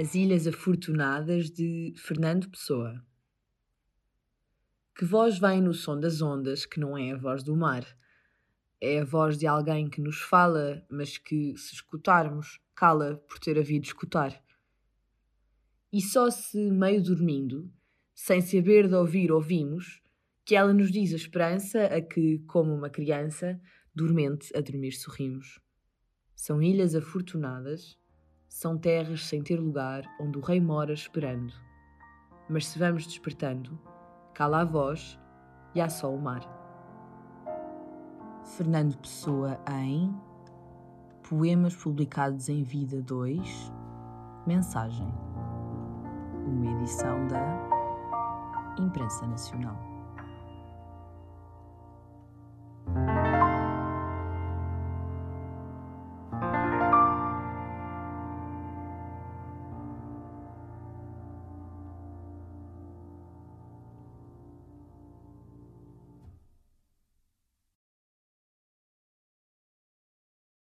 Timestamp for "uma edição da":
46.46-47.68